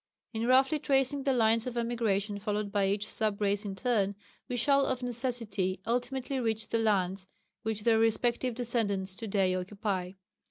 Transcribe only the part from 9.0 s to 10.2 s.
to day occupy.